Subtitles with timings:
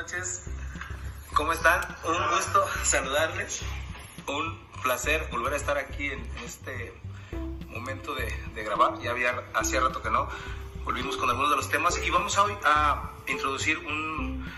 [0.00, 0.44] noches.
[1.34, 1.82] ¿Cómo están?
[2.04, 3.60] Un gusto saludarles.
[4.26, 6.94] Un placer volver a estar aquí en este
[7.68, 8.32] momento de,
[8.64, 8.98] grabar.
[9.02, 10.26] Ya había hacía rato que no.
[10.84, 14.50] Volvimos con algunos de los temas y vamos hoy a introducir un,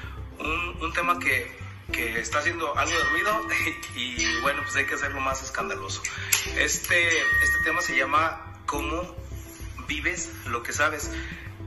[0.80, 1.58] un, tema que,
[1.90, 3.40] que está haciendo algo de ruido
[3.96, 6.02] y, bueno, pues hay que hacerlo más escandaloso.
[6.56, 9.16] Este, este tema se llama ¿Cómo
[9.88, 11.10] vives lo que sabes?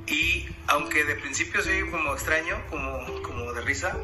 [0.08, 3.98] Y aunque de principio soy como extraño, como, como risa,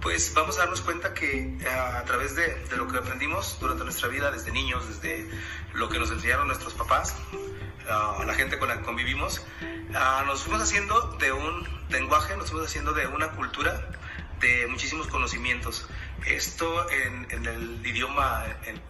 [0.00, 4.08] pues vamos a darnos cuenta que a, a través de, lo que aprendimos durante nuestra
[4.08, 5.28] vida, desde niños, desde
[5.72, 7.16] lo que nos enseñaron nuestros papás,
[7.88, 9.44] a la gente con la que convivimos,
[10.26, 13.88] nos fuimos haciendo de un lenguaje, nos fuimos haciendo de una cultura,
[14.40, 15.88] de muchísimos conocimientos.
[16.26, 18.44] Esto en, el idioma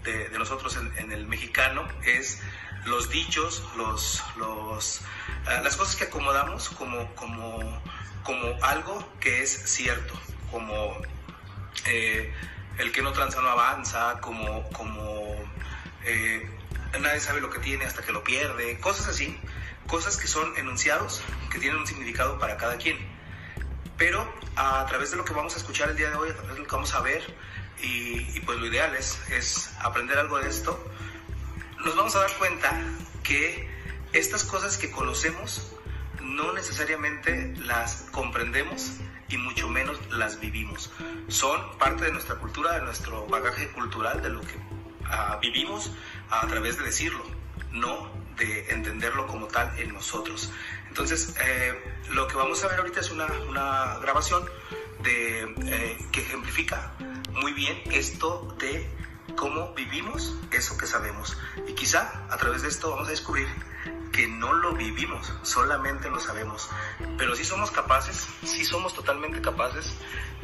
[0.05, 2.41] de, de nosotros, en, el mexicano, es
[2.87, 7.83] los dichos, los, los, uh, las cosas que acomodamos como, como,
[8.23, 10.15] como algo que es cierto,
[10.51, 10.97] como
[11.85, 12.33] eh,
[12.79, 15.37] el que no tranza no avanza, como, como
[16.05, 16.49] eh,
[17.01, 19.39] nadie sabe lo que tiene hasta que lo pierde, cosas así,
[19.87, 22.97] cosas que son enunciados, que tienen un significado para cada quien.
[23.99, 26.55] Pero a través de lo que vamos a escuchar el día de hoy, a través
[26.55, 27.23] de lo que vamos a ver,
[27.83, 30.83] y, y pues lo ideal es, es aprender algo de esto,
[31.87, 32.83] nos vamos a dar cuenta
[33.23, 33.69] que
[34.13, 35.71] estas cosas que conocemos
[36.21, 38.95] no necesariamente las comprendemos
[39.29, 40.91] y mucho menos las vivimos.
[41.29, 45.93] Son parte de nuestra cultura, de nuestro bagaje cultural, de lo que uh, vivimos
[46.29, 47.25] a través de decirlo,
[47.71, 50.51] no de entenderlo como tal en nosotros.
[50.89, 51.73] Entonces, eh,
[52.11, 53.29] lo que vamos a ver ahorita es una,
[54.01, 54.45] grabación
[55.05, 56.91] eh, que ejemplifica
[57.31, 58.96] muy bien esto de
[59.37, 61.37] cómo vivimos eso que sabemos.
[61.69, 63.47] Y quizá a través de esto vamos a descubrir
[64.13, 66.71] que no lo vivimos, solamente lo sabemos.
[67.19, 69.95] Pero sí somos capaces, sí somos totalmente capaces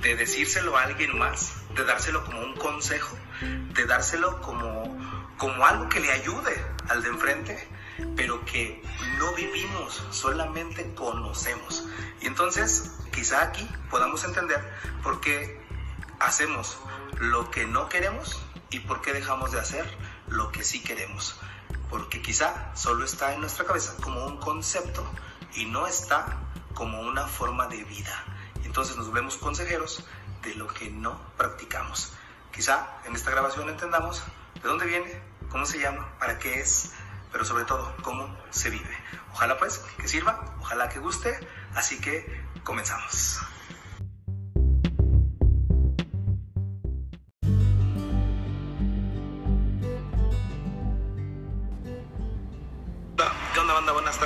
[0.03, 4.99] de decírselo a alguien más, de dárselo como un consejo, de dárselo como,
[5.39, 6.55] como algo que le ayude
[6.89, 7.69] al de enfrente,
[8.15, 8.83] pero que
[9.19, 11.89] no vivimos, solamente conocemos.
[12.21, 14.61] Y entonces, quizá aquí podamos entender
[15.03, 15.61] por qué
[16.21, 16.79] hacemos
[17.19, 18.43] lo que no queremos
[18.73, 19.87] y por qué dejamos de hacer
[20.27, 21.39] lo que sí queremos
[21.93, 25.05] porque quizá solo está en nuestra cabeza como un concepto
[25.55, 26.39] y no está
[26.73, 28.25] como una forma de vida.
[28.65, 30.03] Entonces nos vemos consejeros
[30.41, 32.15] de lo que no practicamos.
[32.51, 34.25] Quizá en esta grabación entendamos
[34.55, 36.93] de dónde viene, cómo se llama, para qué es,
[37.31, 38.97] pero sobre todo cómo se vive.
[39.35, 43.39] Ojalá pues que sirva, ojalá que guste, así que comenzamos.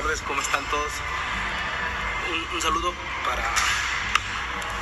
[0.03, 0.93] Tardes, ¿cómo están todos?
[2.53, 2.93] Un, saludo
[3.25, 3.43] para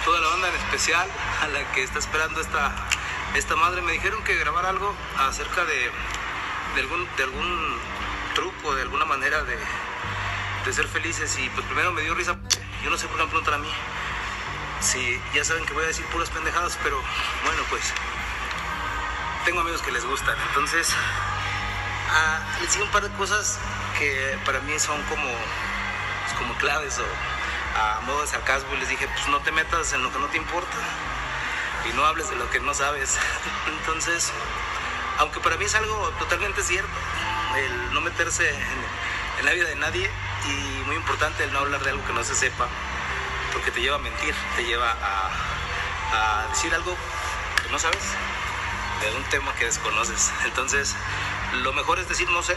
[0.04, 1.08] toda la banda, en especial
[1.40, 2.74] a la que está esperando esta,
[3.36, 3.80] esta madre.
[3.82, 5.92] Me dijeron que grabar algo acerca de,
[6.74, 7.80] de, algún, de algún
[8.34, 9.56] truco, de alguna manera de,
[10.66, 11.38] de ser felices.
[11.38, 12.36] Y pues primero me dio risa,
[12.82, 13.70] yo no sé por qué me preguntan a mí.
[14.80, 17.00] Si ya saben que voy a decir puras pendejadas, pero
[17.44, 17.84] bueno, pues
[19.44, 20.36] tengo amigos que les gustan.
[20.48, 23.60] Entonces, uh, les digo un par de cosas
[23.98, 27.04] que para mí son como, pues, como claves o
[27.78, 30.26] a modo de sarcasmo y les dije, pues no te metas en lo que no
[30.26, 30.76] te importa
[31.88, 33.18] y no hables de lo que no sabes.
[33.66, 34.30] Entonces,
[35.18, 36.92] aunque para mí es algo totalmente cierto,
[37.56, 40.10] el no meterse en, la vida de nadie
[40.48, 42.66] y muy importante el no hablar de algo que no se sepa,
[43.52, 46.96] porque te lleva a mentir, te lleva a, a decir algo
[47.62, 48.02] que no sabes,
[49.02, 50.32] de un tema que desconoces.
[50.46, 50.96] Entonces,
[51.62, 52.56] lo mejor es decir no sé,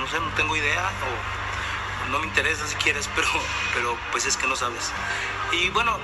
[0.00, 3.28] no sé, no tengo idea o no me interesa si quieres, pero,
[3.74, 4.90] pero pues es que no sabes.
[5.52, 5.98] Y bueno,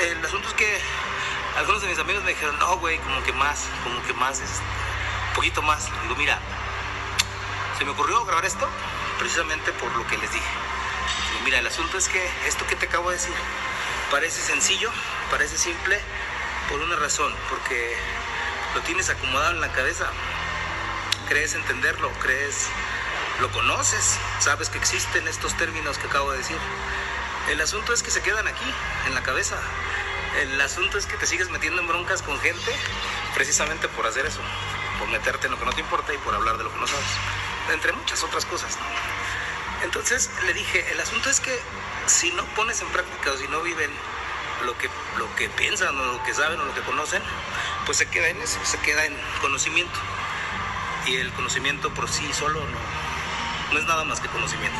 [0.00, 0.80] el asunto es que
[1.56, 4.60] algunos de mis amigos me dijeron, no, güey, como que más, como que más, es,
[5.28, 5.88] un poquito más.
[6.02, 6.38] Digo, mira,
[7.78, 8.68] se me ocurrió grabar esto
[9.18, 10.50] precisamente por lo que les dije.
[11.32, 13.34] Digo, mira, el asunto es que esto que te acabo de decir
[14.10, 14.90] parece sencillo,
[15.30, 16.00] parece simple,
[16.68, 17.96] por una razón, porque
[18.74, 20.06] lo tienes acomodado en la cabeza.
[21.28, 22.68] Crees entenderlo, crees
[23.40, 26.58] lo conoces, sabes que existen estos términos que acabo de decir.
[27.50, 28.74] El asunto es que se quedan aquí,
[29.06, 29.56] en la cabeza.
[30.40, 32.72] El asunto es que te sigues metiendo en broncas con gente
[33.34, 34.40] precisamente por hacer eso,
[34.98, 36.86] por meterte en lo que no te importa y por hablar de lo que no
[36.86, 37.06] sabes,
[37.72, 38.76] entre muchas otras cosas.
[39.82, 41.56] Entonces le dije, el asunto es que
[42.06, 43.90] si no pones en práctica o si no viven
[44.64, 47.22] lo que, lo que piensan o lo que saben o lo que conocen,
[47.86, 49.98] pues se queda en eso, se queda en conocimiento.
[51.06, 52.78] Y el conocimiento por sí solo no,
[53.72, 54.78] no es nada más que conocimiento.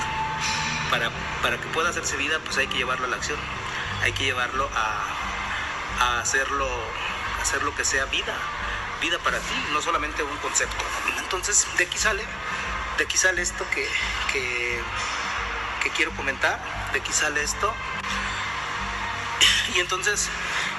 [0.90, 1.10] Para,
[1.42, 3.38] para que pueda hacerse vida, pues hay que llevarlo a la acción,
[4.02, 6.68] hay que llevarlo a, hacerlo,
[7.40, 8.34] hacer lo que sea vida,
[9.00, 10.84] vida para ti, no solamente un concepto.
[11.18, 12.24] Entonces, de aquí sale,
[12.96, 13.86] de aquí sale esto que,
[14.32, 14.80] que,
[15.82, 16.58] que quiero comentar,
[16.92, 17.74] de aquí sale esto.
[19.74, 20.28] Y entonces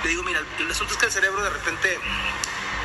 [0.03, 1.99] le digo, mira, el asunto es que el cerebro de repente,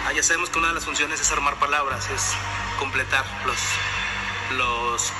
[0.07, 2.33] ah, ya sabemos que una de las funciones es armar palabras, es
[2.79, 3.59] completar los,
[4.53, 5.13] los,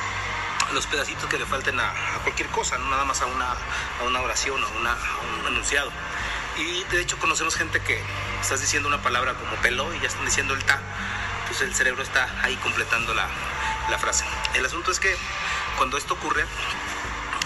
[0.73, 1.93] los pedacitos que le falten a,
[2.23, 5.91] cualquier cosa, no nada más a una, a una oración o a un enunciado.
[6.57, 8.01] Y de hecho conocemos gente que
[8.41, 10.81] estás diciendo una palabra como pelo y ya están diciendo el ta,
[11.49, 13.29] pues el cerebro está ahí completando la,
[13.91, 14.25] la frase.
[14.55, 15.15] El asunto es que
[15.77, 16.45] cuando esto ocurre,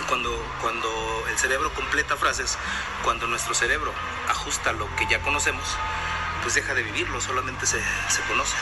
[0.08, 0.30] cuando,
[0.60, 2.58] cuando el cerebro completa frases,
[3.02, 3.92] cuando nuestro cerebro
[4.28, 5.64] ajusta lo que ya conocemos,
[6.42, 7.78] pues deja de vivirlo, solamente se,
[8.08, 8.56] se conoce.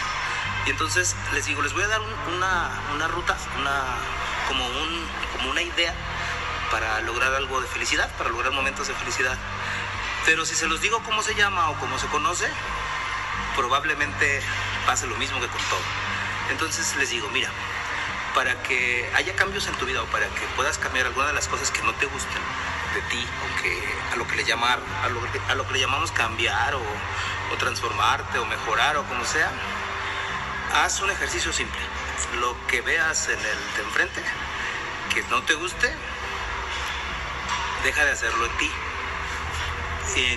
[0.67, 3.85] Y entonces les digo, les voy a dar una, una, ruta, una,
[4.49, 5.95] como, un, como una idea
[6.73, 9.39] para lograr algo de felicidad, para lograr momentos de felicidad.
[10.25, 12.49] Pero si se los digo cómo se llama o cómo se conoce,
[13.55, 14.43] probablemente
[14.87, 15.81] pase lo mismo que con todo.
[16.51, 17.49] Entonces les digo, mira,
[18.35, 21.47] para que haya cambios en tu vida o para que puedas cambiar alguna de las
[21.47, 22.43] cosas que no te gusten
[22.93, 25.81] de ti o que a lo que le llamar a lo a lo que le
[25.81, 26.83] llamamos cambiar o
[27.59, 29.51] transformarte o mejorar o como sea,
[30.83, 31.81] haz un ejercicio simple.
[32.41, 34.23] Lo que veas en el de enfrente
[35.15, 35.91] que no te guste,
[37.85, 38.71] deja de hacerlo en ti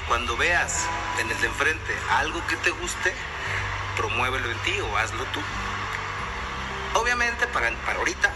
[0.08, 0.86] cuando veas
[1.20, 3.14] en el de enfrente algo que te guste,
[3.96, 5.40] promuévelo en ti o hazlo tú.
[6.96, 8.34] Obviamente, para, para ahorita,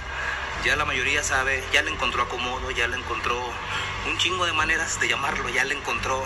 [0.63, 3.37] ya la mayoría sabe, ya le encontró acomodo, ya le encontró
[4.07, 6.23] un chingo de maneras de llamarlo, ya le encontró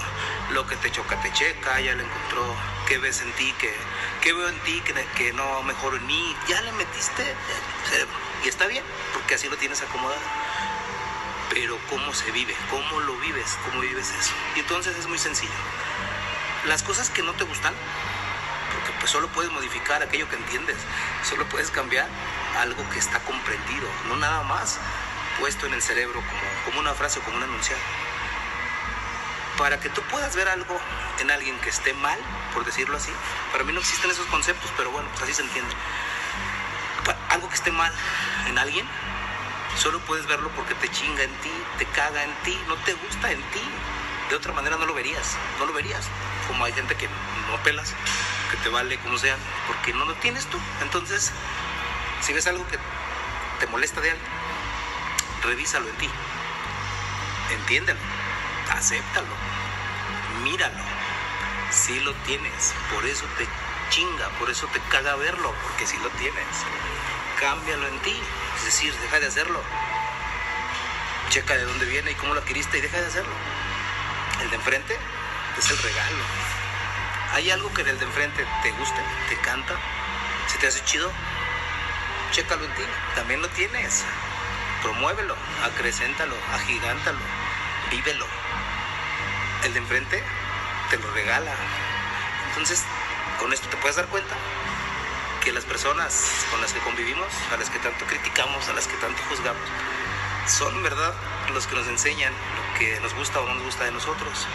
[0.52, 2.56] lo que te choca, te checa, ya le encontró
[2.88, 3.74] qué ves en ti, que,
[4.22, 7.36] qué veo en ti, que, que no mejoro en mí, ya le metiste
[7.90, 8.16] cerebro.
[8.44, 10.22] Y está bien, porque así lo tienes acomodado
[11.50, 14.34] pero cómo se vive, cómo lo vives, cómo vives eso.
[14.56, 15.52] Y entonces es muy sencillo.
[16.66, 17.74] Las cosas que no te gustan,
[18.74, 20.78] porque pues solo puedes modificar aquello que entiendes,
[21.24, 22.08] solo puedes cambiar
[22.60, 24.80] algo que está comprendido, no nada más
[25.40, 27.82] puesto en el cerebro como, como una frase o como un enunciado.
[29.58, 30.80] Para que tú puedas ver algo
[31.20, 32.20] en alguien que esté mal,
[32.54, 33.12] por decirlo así,
[33.52, 35.74] para mí no existen esos conceptos, pero bueno, pues así se entiende.
[37.30, 37.92] Algo que esté mal
[38.48, 38.88] en alguien,
[39.78, 43.32] Solo puedes verlo porque te chinga en ti, te caga en ti, no te gusta
[43.32, 43.62] en ti.
[44.28, 46.04] De otra manera no lo verías, no lo verías.
[46.48, 47.94] Como hay gente que no pelas,
[48.50, 49.38] que te vale como sea,
[49.68, 50.58] porque no lo tienes tú.
[50.82, 51.32] Entonces,
[52.22, 52.80] si ves algo que
[53.60, 54.30] te molesta de alguien,
[55.44, 56.10] revísalo en ti.
[57.52, 58.00] Entiéndelo,
[58.72, 59.36] acéptalo,
[60.44, 60.84] míralo.
[61.70, 63.48] Si lo tienes, por eso te
[63.90, 66.46] chinga, por eso te caga verlo, porque si lo tienes.
[67.40, 68.16] Cámbialo en ti.
[68.58, 69.62] Es decir, deja de hacerlo.
[71.30, 73.34] Checa de dónde viene y cómo lo adquiriste y deja de hacerlo.
[74.42, 74.98] El de enfrente
[75.58, 76.24] es el regalo.
[77.34, 79.76] ¿Hay algo que del de enfrente te guste, te canta,
[80.48, 81.12] se te hace chido?
[82.32, 82.84] Chécalo en ti.
[83.16, 84.06] También lo tienes.
[84.82, 87.20] Promuévelo, acrecéntalo, agigántalo,
[87.92, 88.26] vívelo.
[89.64, 90.24] El de enfrente
[90.90, 91.52] te lo regala.
[92.50, 92.84] Entonces,
[93.40, 94.36] con esto te puedes dar cuenta
[95.44, 98.96] que las personas con las que convivimos, a las que tanto criticamos, a las que
[98.98, 99.70] tanto juzgamos,
[100.48, 101.14] son, ¿verdad?,
[101.54, 104.48] los que nos enseñan lo que nos gusta o no nos gusta de nosotros.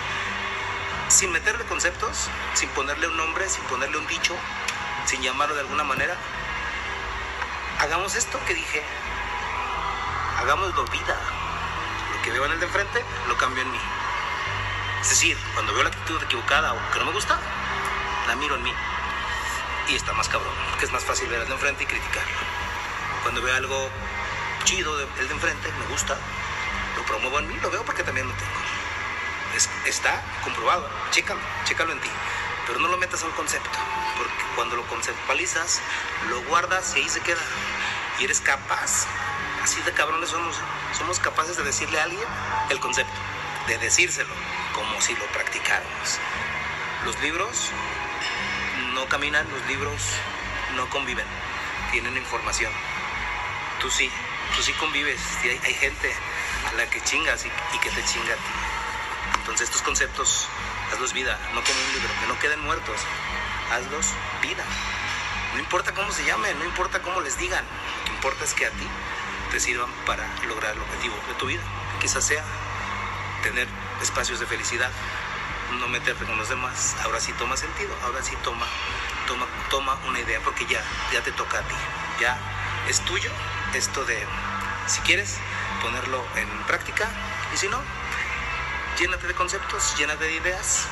[1.08, 4.34] Sin meterle conceptos, sin ponerle un nombre, sin ponerle un dicho,
[5.06, 6.16] sin llamarlo de alguna manera,
[7.80, 8.82] hagamos esto que dije,
[10.38, 11.18] hagámoslo vida.
[12.14, 13.80] Lo que veo en el de enfrente, lo cambio en mí.
[15.02, 17.36] Es decir, cuando veo la actitud equivocada o que no me gusta,
[18.28, 18.72] la miro en mí
[19.88, 22.36] y está más cabrón, que es más fácil ver al de enfrente y criticarlo.
[23.22, 23.90] Cuando veo algo
[24.64, 26.16] chido del de, enfrente, me gusta,
[26.96, 28.52] lo promuevo en mí, lo veo porque también lo tengo.
[29.86, 32.10] está comprobado, chécalo, chécalo en ti,
[32.66, 33.78] pero no lo metas a concepto,
[34.16, 35.80] porque cuando lo conceptualizas,
[36.30, 37.42] lo guardas y ahí se queda.
[38.20, 39.06] Y eres capaz,
[39.64, 40.56] así de cabrones somos,
[40.96, 42.28] somos capaces de decirle a alguien
[42.70, 43.18] el concepto,
[43.66, 44.32] de decírselo,
[44.72, 46.18] como si lo practicáramos.
[47.04, 47.70] Los libros
[48.94, 50.00] no caminan, los libros
[50.76, 51.26] no conviven,
[51.90, 52.72] tienen información.
[53.80, 54.10] Tú sí,
[54.56, 56.14] tú sí convives, hay, hay gente
[56.68, 58.52] a la que chingas y, que te chinga a ti.
[59.38, 60.48] Entonces estos conceptos,
[60.92, 63.00] hazlos vida, no como un libro, que no queden muertos,
[63.72, 64.06] hazlos
[64.40, 64.64] vida.
[65.54, 67.64] No importa cómo se llamen, no importa cómo les digan,
[67.98, 68.86] lo que importa es que a ti
[69.50, 71.62] te sirvan para lograr el objetivo de tu vida.
[72.00, 72.44] Quizás sea
[73.42, 73.68] tener
[74.02, 74.90] espacios de felicidad,
[75.78, 78.66] no meterte con los demás, ahora sí toma sentido, ahora sí toma,
[79.26, 80.82] toma, toma una idea, porque ya,
[81.12, 81.74] ya te toca a ti,
[82.20, 82.36] ya
[82.88, 83.30] es tuyo
[83.74, 84.26] esto de,
[84.86, 85.38] si quieres,
[85.80, 87.08] ponerlo en práctica,
[87.54, 87.80] y si no,
[88.98, 90.86] llénate de conceptos, llénate de ideas,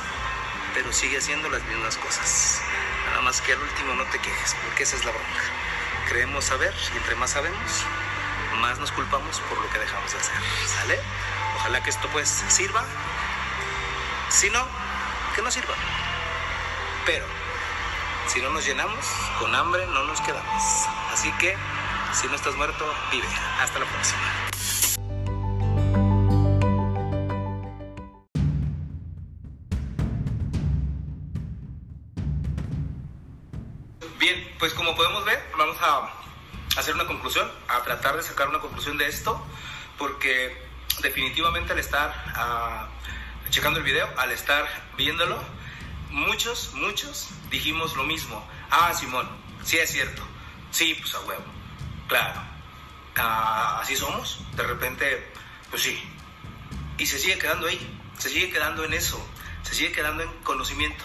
[0.73, 2.61] pero sigue haciendo las mismas cosas.
[3.09, 5.43] Nada más que al último no te quejes, porque esa es la bronca.
[6.09, 7.85] Creemos saber y entre más sabemos,
[8.59, 10.35] más nos culpamos por lo que dejamos de hacer.
[10.67, 10.99] ¿Sale?
[11.61, 12.83] Ojalá que esto pues sirva.
[14.29, 14.65] Si no,
[15.35, 15.75] que no sirva.
[17.05, 17.23] Pero
[18.25, 19.05] si no nos llenamos,
[19.37, 20.63] con hambre no nos quedamos.
[21.13, 21.55] Así que,
[22.13, 23.27] si no estás muerto, vive.
[23.61, 24.19] Hasta la próxima.
[34.17, 36.09] Bien, pues como podemos ver, vamos a
[36.79, 39.39] hacer una conclusión, a tratar de sacar una conclusión de esto,
[39.99, 40.70] porque
[41.01, 44.65] definitivamente al estar uh, checando el video, al estar
[44.97, 45.41] viéndolo,
[46.09, 48.47] muchos, muchos dijimos lo mismo.
[48.69, 49.27] Ah, Simón,
[49.63, 50.23] sí es cierto.
[50.71, 51.43] Sí, pues a huevo.
[52.07, 52.41] Claro.
[53.17, 54.39] Uh, así somos.
[54.55, 55.31] De repente,
[55.69, 56.01] pues sí.
[56.97, 57.99] Y se sigue quedando ahí.
[58.17, 59.19] Se sigue quedando en eso.
[59.63, 61.03] Se sigue quedando en conocimiento.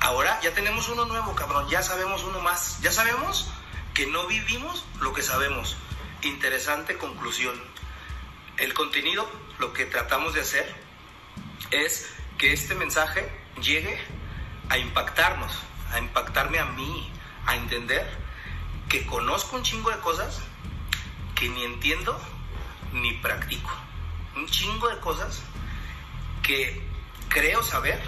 [0.00, 1.68] Ahora ya tenemos uno nuevo, cabrón.
[1.68, 2.80] Ya sabemos uno más.
[2.82, 3.50] Ya sabemos
[3.94, 5.76] que no vivimos lo que sabemos.
[6.22, 7.54] Interesante conclusión.
[8.60, 9.26] El contenido,
[9.58, 10.70] lo que tratamos de hacer
[11.70, 13.26] es que este mensaje
[13.62, 13.98] llegue
[14.68, 15.50] a impactarnos,
[15.90, 17.10] a impactarme a mí,
[17.46, 18.06] a entender
[18.90, 20.42] que conozco un chingo de cosas
[21.34, 22.20] que ni entiendo
[22.92, 23.70] ni practico.
[24.36, 25.40] Un chingo de cosas
[26.42, 26.82] que
[27.30, 27.98] creo saber,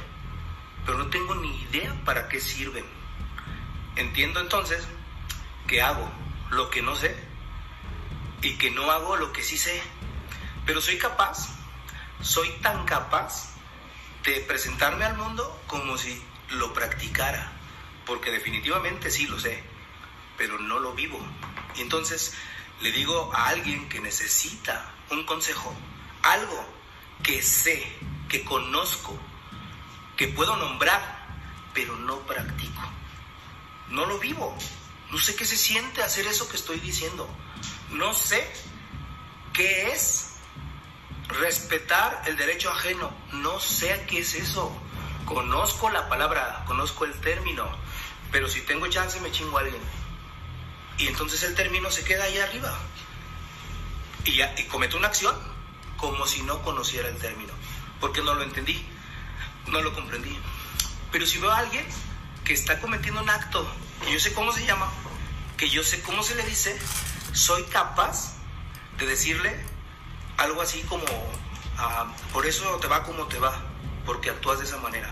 [0.85, 2.85] pero no tengo ni idea para qué sirven.
[3.97, 4.87] Entiendo entonces
[5.67, 6.11] que hago
[6.51, 7.17] lo que no sé
[8.43, 9.83] y que no hago lo que sí sé.
[10.67, 11.49] Pero soy capaz,
[12.21, 13.53] soy tan capaz
[14.25, 17.53] de presentarme al mundo como si lo practicara,
[18.07, 19.63] porque definitivamente sí lo sé,
[20.37, 21.19] pero no lo vivo.
[21.77, 22.35] Y entonces
[22.81, 25.75] le digo a alguien que necesita un consejo,
[26.23, 26.65] algo
[27.23, 27.97] que sé,
[28.29, 29.19] que conozco,
[30.17, 31.27] que puedo nombrar,
[31.75, 32.83] pero no practico.
[33.89, 34.57] No lo vivo.
[35.11, 37.29] No sé qué se siente hacer eso que estoy diciendo.
[37.91, 38.51] No sé
[39.53, 40.32] qué es
[41.41, 43.13] respetar el derecho ajeno.
[43.33, 44.73] No sé qué es eso.
[45.25, 47.69] Conozco la palabra, conozco el término,
[48.31, 49.83] pero si tengo chance me chingo a alguien.
[50.99, 52.77] Y entonces el término se queda ahí arriba.
[54.25, 55.35] Y, ya, cometo una acción
[55.97, 57.53] como si no conociera el término,
[58.01, 58.85] porque no lo entendí,
[59.69, 60.37] no lo comprendí.
[61.11, 61.87] Pero si veo a alguien
[62.45, 63.67] que está cometiendo un acto,
[64.09, 64.91] y yo sé cómo se llama,
[65.57, 66.77] que yo sé cómo se le dice,
[67.33, 68.35] soy capaz
[68.99, 69.65] de decirle
[70.43, 71.05] algo así como,
[71.79, 73.63] ah, por eso te va como te va,
[74.05, 75.09] porque actúas de esa manera.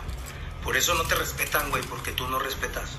[0.64, 2.98] Por eso no te respetan, güey, porque tú no respetas.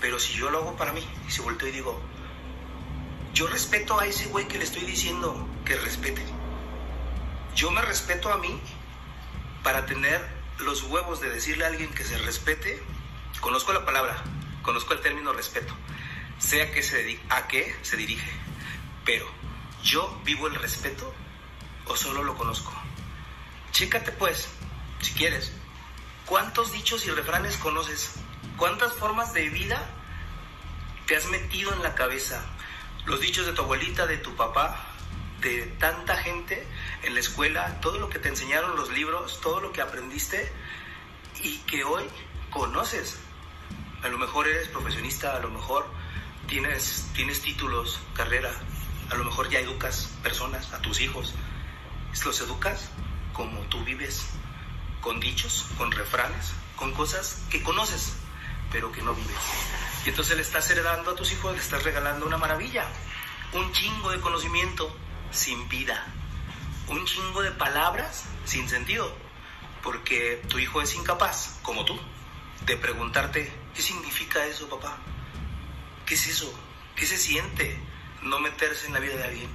[0.00, 2.00] Pero si yo lo hago para mí, y si volteo y digo,
[3.34, 6.24] yo respeto a ese güey que le estoy diciendo que respete.
[7.54, 8.58] Yo me respeto a mí
[9.62, 10.26] para tener
[10.58, 12.82] los huevos de decirle a alguien que se respete.
[13.40, 14.16] Conozco la palabra,
[14.62, 15.74] conozco el término respeto,
[16.38, 18.30] sé a qué se, a qué se dirige,
[19.04, 19.26] pero
[19.82, 21.12] ¿Yo vivo el respeto
[21.86, 22.72] o solo lo conozco?
[23.72, 24.48] Chécate pues,
[25.00, 25.52] si quieres,
[26.26, 28.12] ¿cuántos dichos y refranes conoces?
[28.58, 29.88] ¿Cuántas formas de vida
[31.06, 32.44] te has metido en la cabeza?
[33.06, 34.86] Los dichos de tu abuelita, de tu papá,
[35.40, 36.66] de tanta gente
[37.02, 40.52] en la escuela, todo lo que te enseñaron los libros, todo lo que aprendiste
[41.42, 42.04] y que hoy
[42.50, 43.18] conoces.
[44.02, 45.86] A lo mejor eres profesionista, a lo mejor
[46.46, 48.52] tienes, tienes títulos, carrera,
[49.10, 51.34] a lo mejor ya educas personas, a tus hijos.
[52.24, 52.90] Los educas
[53.32, 54.26] como tú vives,
[55.00, 58.14] con dichos, con refranes, con cosas que conoces,
[58.70, 59.36] pero que no vives.
[60.04, 62.86] Y entonces le estás heredando a tus hijos, le estás regalando una maravilla,
[63.52, 64.94] un chingo de conocimiento
[65.30, 66.06] sin vida,
[66.88, 69.14] un chingo de palabras sin sentido,
[69.82, 71.98] porque tu hijo es incapaz, como tú,
[72.66, 74.98] de preguntarte, ¿qué significa eso, papá?
[76.06, 76.52] ¿Qué es eso?
[76.94, 77.78] ¿Qué se siente?
[78.22, 79.50] No meterse en la vida de alguien.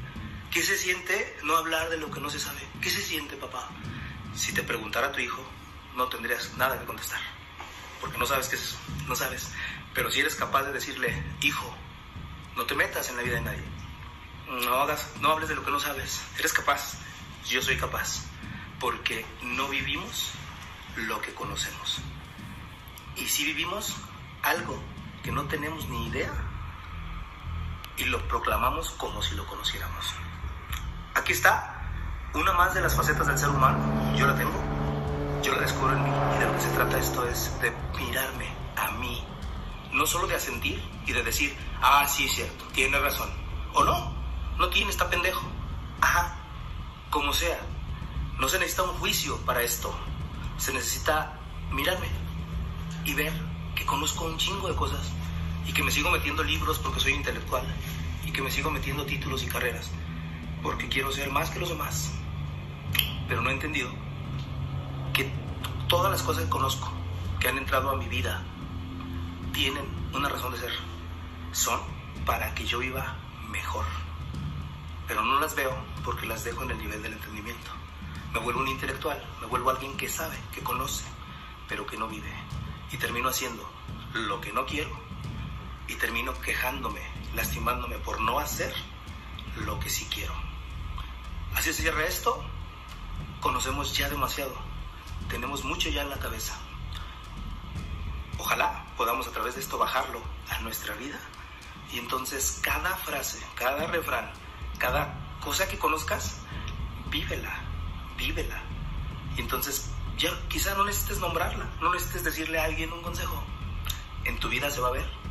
[0.51, 2.61] ¿Qué se siente no hablar de lo que no se sabe?
[2.81, 3.69] ¿Qué se siente, papá?
[4.35, 5.43] Si te preguntara a tu hijo,
[5.95, 7.19] no tendrías nada que contestar,
[8.01, 9.51] porque no sabes qué es eso, no sabes.
[9.93, 11.73] Pero si eres capaz de decirle, hijo,
[12.55, 13.63] no te metas en la vida de nadie,
[14.47, 16.93] no hagas, no hables de lo que no sabes, eres capaz,
[17.47, 18.25] yo soy capaz,
[18.79, 20.31] porque no vivimos
[20.95, 21.99] lo que conocemos.
[23.15, 23.95] Y si vivimos
[24.41, 24.81] algo
[25.23, 26.33] que no tenemos ni idea,
[27.97, 30.05] y lo proclamamos como si lo conociéramos.
[31.13, 31.81] Aquí está
[32.33, 34.15] una más de las facetas del ser humano.
[34.15, 34.59] Yo la tengo,
[35.41, 38.47] yo la descubro en mí y de lo que se trata esto es de mirarme
[38.75, 39.25] a mí.
[39.91, 43.29] No solo de asentir y de decir, ah, sí es cierto, tiene razón.
[43.73, 44.13] O no,
[44.57, 45.45] no tiene, está pendejo.
[46.01, 46.35] Ajá,
[47.09, 47.59] como sea.
[48.37, 49.95] No se necesita un juicio para esto.
[50.57, 51.39] Se necesita
[51.71, 52.09] mirarme
[53.05, 53.31] y ver
[53.75, 54.99] que conozco un chingo de cosas
[55.67, 57.65] y que me sigo metiendo libros porque soy intelectual
[58.25, 59.91] y que me sigo metiendo títulos y carreras
[60.65, 62.11] porque quiero ser más que los demás.
[63.27, 63.87] Pero no he entendido
[65.13, 65.31] que
[65.87, 66.91] todas las cosas que conozco,
[67.39, 68.43] que han entrado a mi vida,
[69.53, 70.71] tienen una razón de ser.
[71.51, 71.79] Son
[72.25, 73.15] para que yo viva
[73.51, 73.85] mejor.
[75.07, 75.71] Pero no las veo
[76.03, 77.69] porque las dejo en el nivel del entendimiento.
[78.33, 81.05] Me vuelvo un intelectual, me vuelvo alguien que sabe, que conoce,
[81.69, 82.33] pero que no vive.
[82.91, 83.69] Y termino haciendo
[84.13, 85.04] lo que no quiero
[85.87, 87.01] y termino quejándome,
[87.35, 88.73] lastimándome por no hacer
[89.57, 90.33] lo que sí quiero.
[91.55, 92.43] Así se cierra esto.
[93.39, 94.55] Conocemos ya demasiado.
[95.29, 96.57] Tenemos mucho ya en la cabeza.
[98.37, 101.19] Ojalá podamos a través de esto bajarlo a nuestra vida.
[101.91, 104.31] Y entonces cada frase, cada refrán,
[104.79, 106.41] cada cosa que conozcas,
[107.09, 107.61] vívela,
[108.17, 108.61] vívela.
[109.37, 113.41] Y entonces ya quizá no necesites nombrarla, no necesites decirle a alguien un consejo.
[114.25, 115.24] En tu vida se va a ver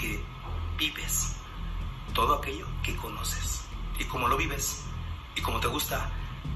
[0.00, 0.22] que
[0.78, 1.36] vives
[2.14, 3.64] todo aquello que conoces.
[3.98, 4.84] Y como lo vives
[5.34, 6.10] y como te gusta,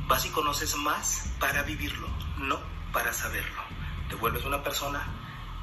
[0.06, 2.58] vas y conoces más para vivirlo, no
[2.92, 3.62] para saberlo.
[4.08, 5.06] Te vuelves una persona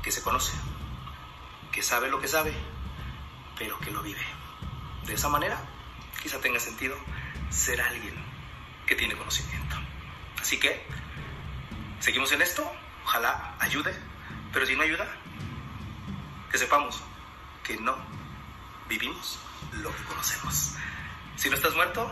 [0.04, 0.54] que se conoce,
[1.72, 2.54] que sabe lo que sabe,
[3.58, 4.26] pero que lo vive.
[5.06, 5.58] De esa manera,
[6.22, 6.96] quizá tenga sentido
[7.50, 8.16] ser alguien
[8.86, 9.76] que tiene conocimiento.
[10.40, 10.86] Así que,
[12.00, 12.70] seguimos en esto,
[13.04, 13.94] ojalá ayude,
[14.54, 15.08] pero si no ayuda,
[16.52, 17.02] que sepamos
[17.68, 17.98] que no
[18.88, 19.38] vivimos
[19.74, 20.76] lo que conocemos.
[21.36, 22.10] Si no estás muerto,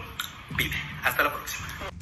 [0.57, 0.75] vive.
[1.01, 1.94] Hasta la próxima.